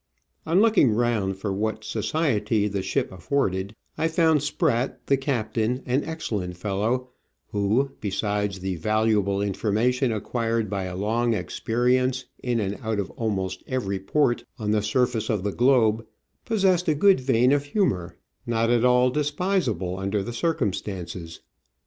On 0.47 0.59
looking 0.61 0.89
round 0.93 1.37
for 1.37 1.53
what 1.53 1.83
society 1.83 2.67
the 2.67 2.81
ship 2.81 3.11
af 3.11 3.21
forded 3.21 3.75
I 3.99 4.07
found 4.07 4.41
Spratt, 4.41 5.05
the 5.05 5.15
captain, 5.15 5.83
an 5.85 6.03
excellent 6.03 6.57
fellow, 6.57 7.11
who, 7.49 7.91
besides 8.01 8.61
the 8.61 8.77
valuable 8.77 9.43
information 9.43 10.11
acquired 10.11 10.71
by 10.71 10.85
a 10.85 10.95
long 10.97 11.35
experience 11.35 12.25
in 12.41 12.59
and 12.59 12.79
out 12.81 12.97
of 12.97 13.11
almost 13.11 13.61
every 13.67 13.99
port 13.99 14.43
on 14.57 14.71
the 14.71 14.81
surface 14.81 15.29
of 15.29 15.43
the 15.43 15.51
globe, 15.51 16.03
possessed 16.45 16.87
a 16.87 16.95
good 16.95 17.19
vein 17.19 17.51
of 17.51 17.65
humour— 17.65 18.17
not 18.47 18.71
at 18.71 18.83
all 18.83 19.11
despisable 19.11 19.99
under 19.99 20.23
the 20.23 20.33
circum 20.33 20.73
stances. 20.73 21.41